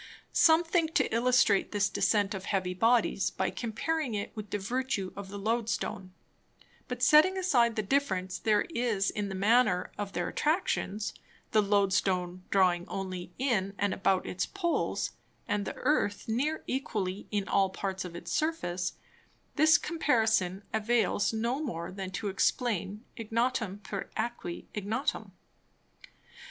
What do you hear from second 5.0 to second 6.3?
of the Loadstone;